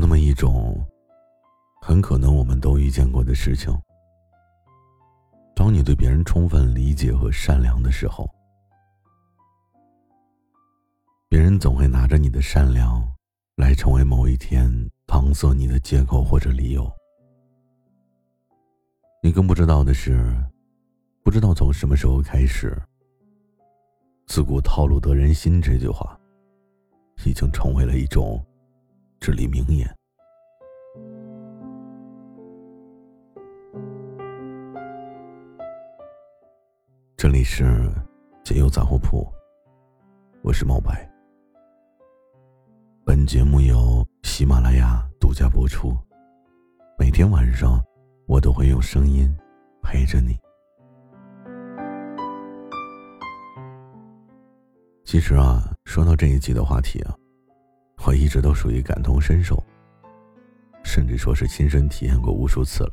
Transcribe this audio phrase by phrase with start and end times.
[0.00, 0.82] 那么一种，
[1.82, 3.70] 很可能我们都遇见过的事情：
[5.54, 8.26] 当你对别人充分理解和善良的时候，
[11.28, 13.06] 别人总会拿着你的善良，
[13.56, 14.72] 来成为某一天
[15.06, 16.90] 搪塞你的借口或者理由。
[19.22, 20.34] 你更不知道的是，
[21.22, 22.74] 不知道从什么时候开始
[24.26, 26.18] ，“自古套路得人心”这句话，
[27.26, 28.42] 已经成为了一种。
[29.20, 29.86] 至理名言。
[37.18, 37.92] 这里是
[38.42, 39.30] 解忧杂货铺，
[40.42, 41.06] 我是毛白。
[43.04, 45.94] 本节目由喜马拉雅独家播出。
[46.98, 47.78] 每天晚上，
[48.26, 49.30] 我都会用声音
[49.82, 50.34] 陪着你。
[55.04, 57.14] 其实啊，说到这一集的话题啊。
[58.04, 59.62] 我一直都属于感同身受，
[60.82, 62.92] 甚至说是亲身体验过无数次了。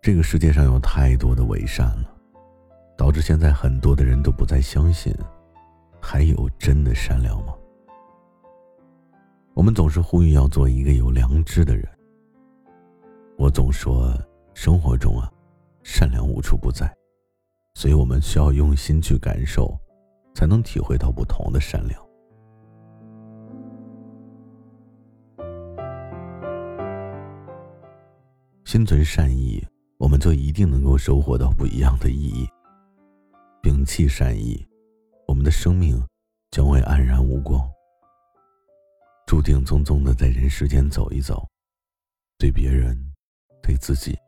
[0.00, 2.16] 这个世界上有太多的伪善了，
[2.96, 5.14] 导致现在很多的人都不再相信，
[6.00, 7.52] 还有真的善良吗？
[9.52, 11.86] 我们总是呼吁要做一个有良知的人。
[13.36, 14.16] 我总说，
[14.54, 15.30] 生活中啊，
[15.82, 16.90] 善良无处不在，
[17.74, 19.78] 所以我们需要用心去感受，
[20.34, 22.02] 才能体会到不同的善良。
[28.72, 29.62] 心存善意，
[29.98, 32.48] 我们就一定能够收获到不一样的意义。
[33.62, 34.66] 摒弃善意，
[35.28, 36.02] 我们的生命
[36.50, 37.60] 将会黯然无光，
[39.26, 41.46] 注定匆匆的在人世间走一走，
[42.38, 42.96] 对别人、
[43.62, 44.18] 对自己，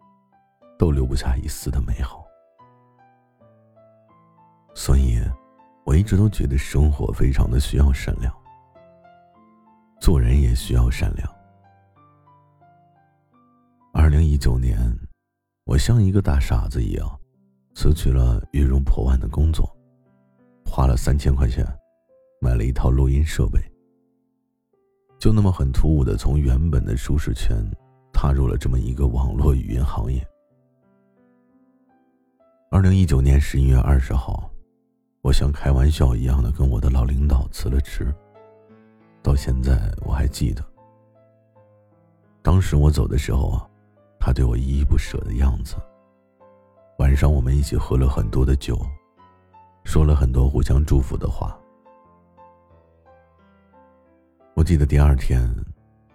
[0.79, 2.23] 都留不下一丝的美好。
[4.75, 5.23] 所以，
[5.87, 8.31] 我一直都觉得生活非常的需要善良，
[10.03, 11.44] 做人也需要善良。
[13.97, 14.77] 二零一九年，
[15.67, 17.09] 我像一个大傻子一样，
[17.77, 19.65] 辞去了月入破万的工作，
[20.67, 21.65] 花了三千块钱，
[22.41, 23.61] 买了一套录音设备。
[25.17, 27.65] 就那么很突兀的从原本的舒适圈，
[28.13, 30.21] 踏入了这么一个网络语音行业。
[32.73, 34.51] 二零一九年十一月二十号，
[35.23, 38.13] 我像开玩笑一样的跟我的老领导辞了职。
[39.23, 40.65] 到现在我还记得，
[42.43, 43.71] 当时我走的时候啊。
[44.27, 45.77] 他对我依依不舍的样子。
[46.97, 48.81] 晚上我们一起喝了很多的酒，
[49.85, 51.55] 说了很多互相祝福的话。
[54.55, 55.55] 我记得第二天，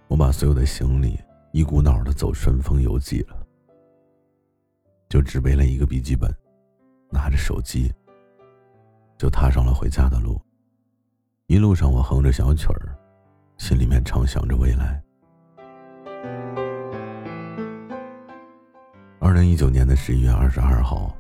[0.08, 1.20] 我把所有的行李
[1.52, 3.46] 一股脑的走顺丰邮寄了，
[5.08, 6.36] 就只背了一个笔记本，
[7.12, 7.94] 拿着手机，
[9.20, 10.42] 就踏上了回家的路。
[11.46, 12.98] 一路上我哼着小曲儿，
[13.60, 15.00] 心里面畅想着未来。
[19.30, 21.16] 二零一九年的十一月二十二号，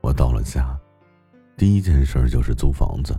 [0.00, 0.78] 我到了家，
[1.56, 3.18] 第一件事就是租房子，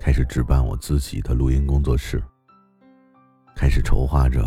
[0.00, 2.20] 开始置办我自己的录音工作室，
[3.54, 4.42] 开始筹划着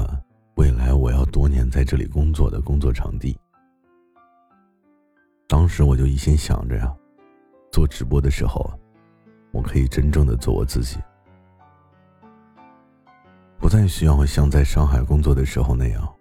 [0.55, 3.39] 未来我要多年在这里工作的工作场地。
[5.47, 6.93] 当时我就一心想着呀，
[7.71, 8.69] 做直播的时候，
[9.53, 10.97] 我可以真正的做我自己，
[13.57, 16.14] 不再需要像在上海工作的时候那样。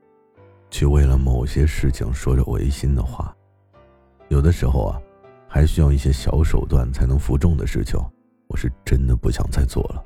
[0.75, 3.33] 去为了某些事情说着违心的话，
[4.27, 5.01] 有的时候啊，
[5.47, 7.97] 还需要一些小手段才能服众的事情，
[8.49, 10.05] 我是真的不想再做了。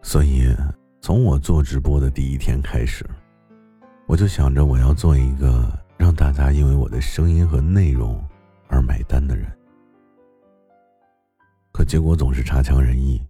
[0.00, 0.48] 所以，
[1.02, 3.04] 从我做直播的第一天开始，
[4.06, 8.18] 我就想着我要做一个让大家因为我的声音和内容
[8.66, 9.46] 而买单的人。
[11.70, 13.22] 可结果总是差强人意。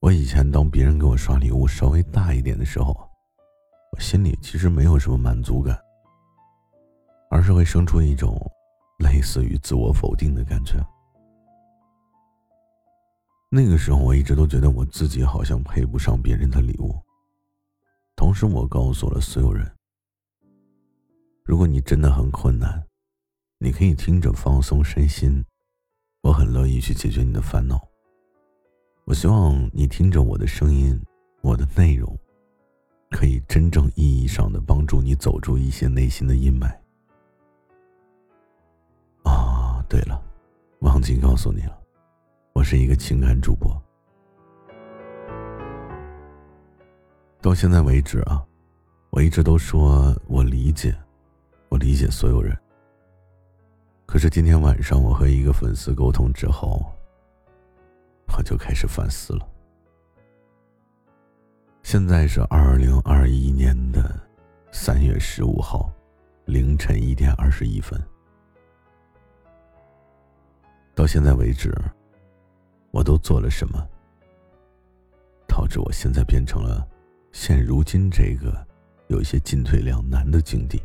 [0.00, 3.08] 我以前当别人给我刷礼物稍微大一点的时候。
[3.92, 5.78] 我心里其实没有什么满足感，
[7.30, 8.38] 而是会生出一种
[8.98, 10.74] 类似于自我否定的感觉。
[13.48, 16.94] 那个时候，我一直都觉得我自己好像配不上别人的礼物。
[18.16, 19.70] 同时，我告诉了所有人：
[21.44, 22.84] 如果你真的很困难，
[23.58, 25.42] 你可以听着放松身心，
[26.22, 27.80] 我很乐意去解决你的烦恼。
[29.04, 31.00] 我希望你听着我的声音，
[31.40, 32.18] 我的内容。
[33.10, 36.66] 可以真正意义上的帮助你走出一些内心的阴霾。
[39.22, 40.22] 啊，对了，
[40.80, 41.78] 忘记告诉你了，
[42.52, 43.70] 我是一个情感主播。
[47.40, 48.44] 到现在为止啊，
[49.10, 50.94] 我一直都说我理解，
[51.68, 52.56] 我理解所有人。
[54.04, 56.84] 可是今天晚上我和一个粉丝沟通之后，
[58.36, 59.48] 我就开始反思了。
[61.88, 64.12] 现在是二零二一年的
[64.72, 65.88] 三月十五号
[66.44, 67.96] 凌晨一点二十一分。
[70.96, 71.72] 到现在为止，
[72.90, 73.88] 我都做了什么，
[75.46, 76.84] 导致我现在变成了
[77.30, 78.66] 现如今这个
[79.06, 80.82] 有一些进退两难的境地？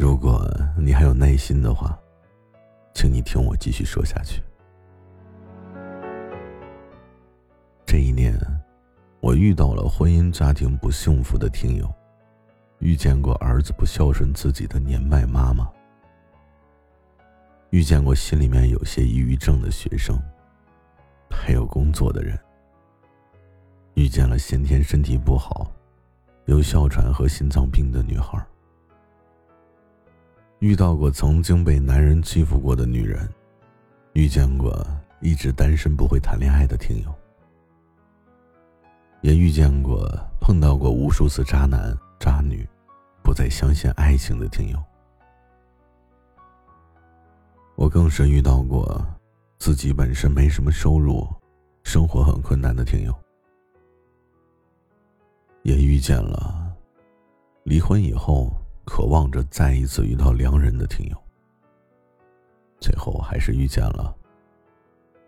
[0.00, 0.44] 如果
[0.76, 1.96] 你还有耐心的话，
[2.92, 4.42] 请你听我继续说下去。
[7.98, 8.38] 这一年，
[9.18, 11.92] 我遇到了婚姻家庭不幸福的听友，
[12.78, 15.68] 遇见过儿子不孝顺自己的年迈妈妈，
[17.70, 20.16] 遇见过心里面有些抑郁症的学生，
[21.28, 22.38] 还有工作的人，
[23.94, 25.68] 遇见了先天身体不好、
[26.44, 28.40] 有哮喘和心脏病的女孩，
[30.60, 33.28] 遇到过曾经被男人欺负过的女人，
[34.12, 34.86] 遇见过
[35.20, 37.12] 一直单身不会谈恋爱的听友。
[39.20, 40.08] 也遇见过、
[40.40, 42.66] 碰到过无数次渣男渣女，
[43.22, 44.82] 不再相信爱情的听友。
[47.74, 49.04] 我更是遇到过
[49.58, 51.26] 自己本身没什么收入、
[51.82, 53.14] 生活很困难的听友。
[55.62, 56.72] 也遇见了
[57.64, 58.50] 离婚以后
[58.86, 61.16] 渴望着再一次遇到良人的听友。
[62.80, 64.16] 最后还是遇见了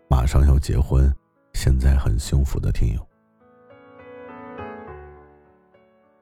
[0.09, 1.13] 马上要结婚、
[1.53, 3.10] 现在很幸福的听友。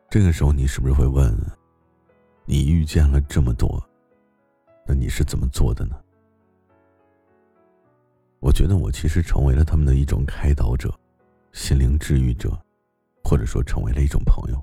[0.10, 1.32] 这个时候，你是不是会问：
[2.46, 3.80] 你遇见了这么多，
[4.88, 5.96] 那你是怎么做的呢？
[8.40, 10.92] 我觉得我其实成为了他们的一种开导者、
[11.52, 12.60] 心灵治愈者，
[13.24, 14.60] 或者说成为了一种朋友。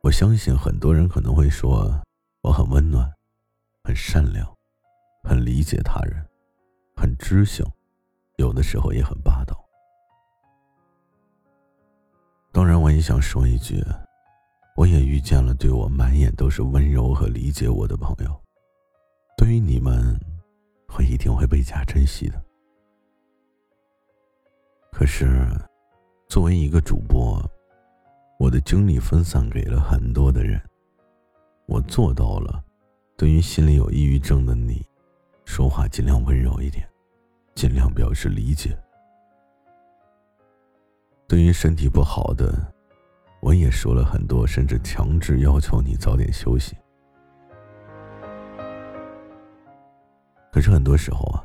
[0.00, 1.92] 我相信很多人可能会说，
[2.40, 3.12] 我很温暖，
[3.84, 4.50] 很善良，
[5.24, 6.26] 很理解他人，
[6.96, 7.66] 很知性，
[8.38, 9.41] 有的时候也很霸
[12.52, 13.82] 当然，我也想说一句，
[14.76, 18.40] 我也遇见了对我满眼都是温柔和理解我的朋友。
[19.38, 20.14] 对于你们，
[20.94, 22.40] 我一定会倍加珍惜的。
[24.92, 25.48] 可是，
[26.28, 27.42] 作为一个主播，
[28.38, 30.60] 我的精力分散给了很多的人，
[31.64, 32.62] 我做到了，
[33.16, 34.86] 对于心里有抑郁症的你，
[35.46, 36.86] 说话尽量温柔一点，
[37.54, 38.76] 尽量表示理解。
[41.28, 42.52] 对于身体不好的，
[43.40, 46.76] 我也说了很多，甚至强制要求你早点休息。
[50.52, 51.42] 可是很多时候啊，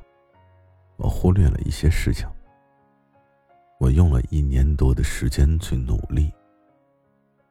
[0.97, 2.27] 我忽略了一些事情。
[3.79, 6.33] 我用了一年多的时间去努力，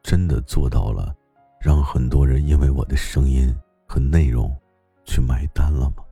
[0.03, 1.15] 真的做到了，
[1.59, 3.55] 让很多人因为我的声音
[3.87, 4.55] 和内容
[5.05, 6.03] 去买单了吗？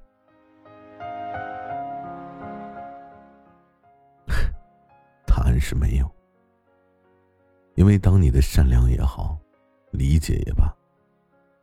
[5.65, 6.07] 是没有。
[7.73, 9.35] 因为当你的善良也好，
[9.89, 10.71] 理解也罢，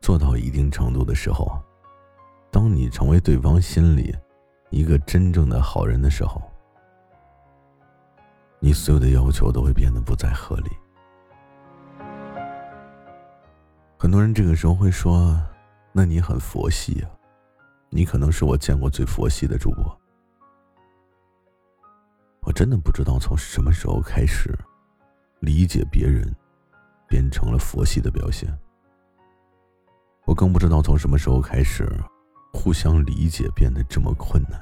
[0.00, 1.62] 做到一定程度的时候，
[2.50, 4.12] 当你成为对方心里
[4.70, 6.42] 一个真正的好人的时候，
[8.58, 10.70] 你所有的要求都会变得不再合理。
[13.96, 15.40] 很多人这个时候会说
[15.94, 17.06] ：“那你很佛系啊，
[17.88, 19.96] 你可能是我见过最佛系的主播。”
[22.42, 24.56] 我真的不知道从什么时候开始。
[25.40, 26.32] 理解别人，
[27.08, 28.48] 变成了佛系的表现。
[30.24, 31.84] 我更不知道从什么时候开始，
[32.52, 34.52] 互相理解变得这么困难。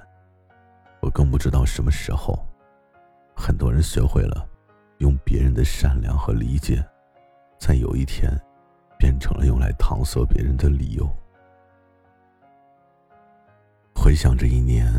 [1.03, 2.39] 我更不知道什么时候，
[3.37, 4.49] 很多人学会了
[5.01, 6.83] 用别人的善良和理解，
[7.59, 8.31] 在有一天，
[8.99, 11.07] 变成了用来搪塞别人的理由。
[13.95, 14.91] 回想这一年，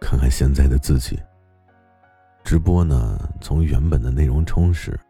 [0.00, 1.20] 看看现在的自己。
[2.52, 5.00] 直播呢，从原本的内容充实，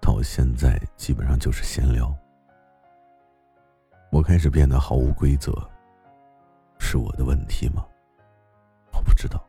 [0.00, 2.16] 到现在基本上就是闲聊。
[4.12, 5.52] 我开始变得毫无规则，
[6.78, 7.84] 是我的问题吗？
[8.92, 9.44] 我不知道。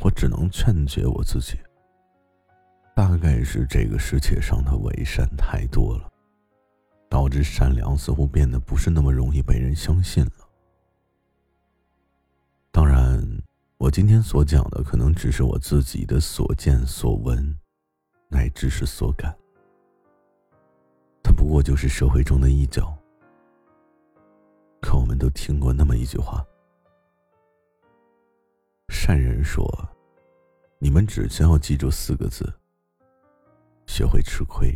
[0.00, 1.58] 我只能劝解我自己。
[2.96, 6.10] 大概是这个世界上的伪善太多了，
[7.10, 10.43] 导致善良似乎变得不是那么容易被人相信了。
[13.84, 17.54] 我今天所讲的可能只是我自己的所见所闻，
[18.28, 19.36] 乃至是所感，
[21.22, 22.96] 它不过就是社会中的一角。
[24.80, 26.42] 可我们都听过那么一句话：
[28.88, 29.66] 善人说，
[30.78, 32.50] 你们只需要记住四个字，
[33.86, 34.74] 学会吃亏，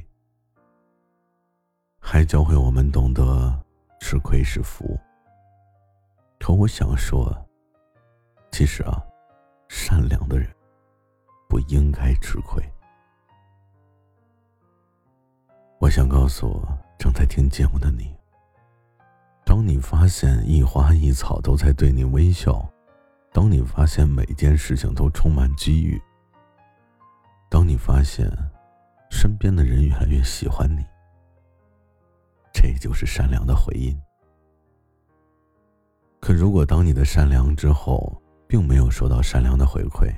[1.99, 3.59] 还教会我们懂得
[4.01, 5.01] 吃亏是福。
[6.39, 7.35] 可我想说。
[8.51, 9.01] 其实啊，
[9.69, 10.49] 善良的人
[11.49, 12.63] 不应该吃亏。
[15.79, 16.61] 我想告诉
[16.99, 18.13] 正在听节目的你：
[19.45, 22.69] 当你发现一花一草都在对你微笑，
[23.33, 26.01] 当你发现每件事情都充满机遇，
[27.49, 28.29] 当你发现
[29.11, 30.85] 身边的人越来越喜欢你，
[32.53, 33.97] 这就是善良的回应。
[36.21, 40.11] 可如果当你的善良之后，并没有收到善良的回馈，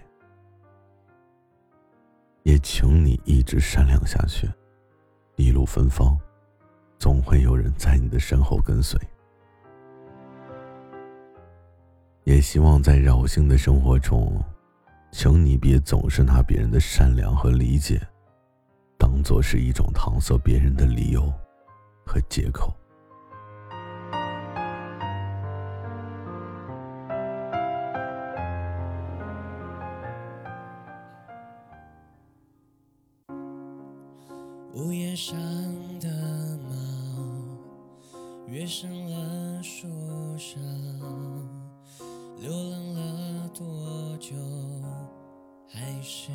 [2.44, 4.49] 也请你一直善良下去。
[5.34, 6.16] 一路芬芳，
[6.99, 8.99] 总会有人在你的身后跟随。
[12.25, 14.40] 也希望在扰性的生活中，
[15.10, 18.00] 请你别总是拿别人的善良和理解，
[18.96, 21.22] 当做是一种搪塞别人的理由
[22.06, 22.72] 和借口。
[46.02, 46.33] 是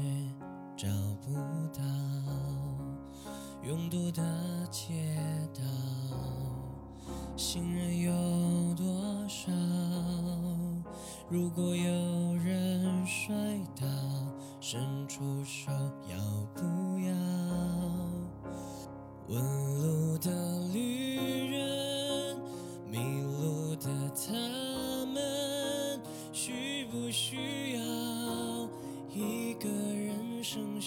[0.77, 0.87] 找
[1.21, 1.33] 不
[1.73, 1.81] 到
[3.63, 4.21] 拥堵的
[4.69, 4.93] 街
[5.55, 5.61] 道，
[7.35, 8.11] 行人有
[8.75, 9.51] 多少？
[11.29, 13.35] 如果有人摔
[13.75, 13.87] 倒，
[14.61, 15.71] 伸出手
[16.07, 16.15] 要
[16.53, 17.13] 不要？
[19.29, 19.64] 问。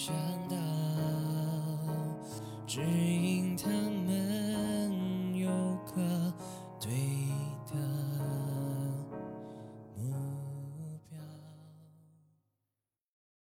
[0.01, 0.15] 想
[0.47, 0.55] 到
[2.65, 3.28] 只一